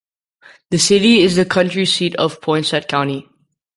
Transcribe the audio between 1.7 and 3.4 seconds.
seat of Poinsett County.